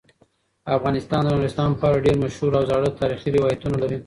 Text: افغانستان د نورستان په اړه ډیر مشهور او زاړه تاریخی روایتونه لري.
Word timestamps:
افغانستان 0.77 1.21
د 1.23 1.27
نورستان 1.35 1.69
په 1.79 1.83
اړه 1.87 2.03
ډیر 2.05 2.15
مشهور 2.23 2.51
او 2.59 2.63
زاړه 2.69 2.89
تاریخی 3.01 3.29
روایتونه 3.37 3.75
لري. 3.83 3.97